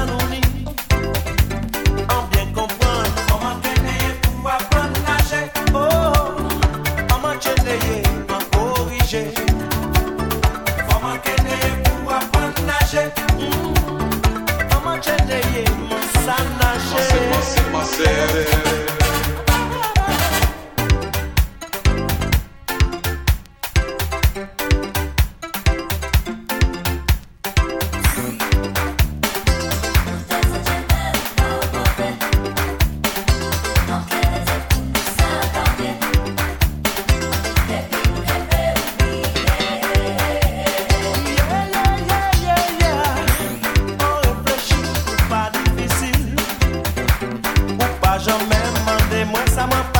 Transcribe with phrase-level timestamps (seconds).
[0.00, 0.39] I don't need
[49.50, 49.99] passa a mão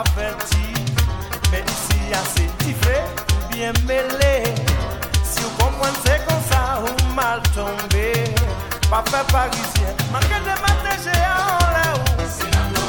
[0.00, 0.72] averti.
[1.50, 3.08] Mais ici assez différent,
[3.50, 4.44] bien mêlé
[5.22, 8.12] Si vous comprenez c'est comme ça ou mal tombé
[8.90, 12.81] Pas fait parisien, manquez de matin j'ai en l'air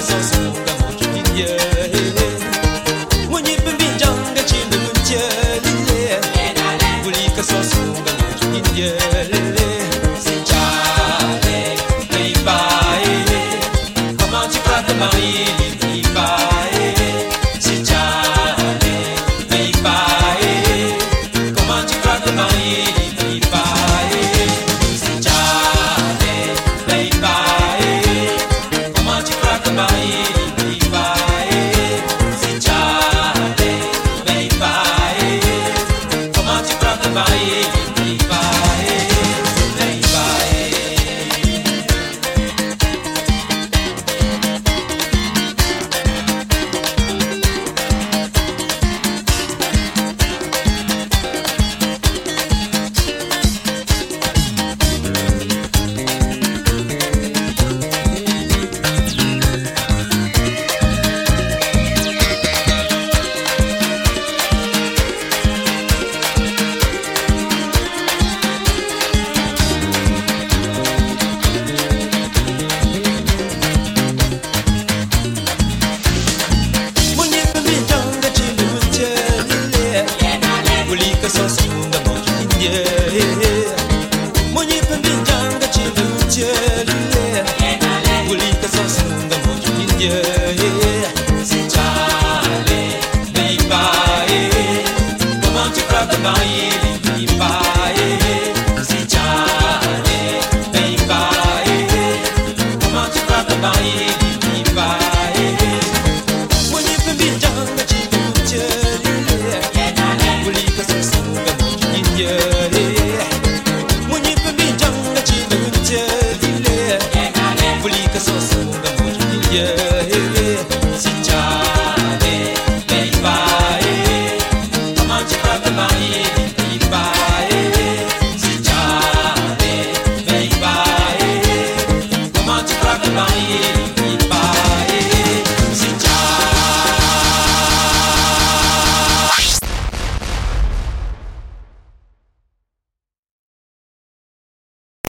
[0.00, 0.59] Cause it's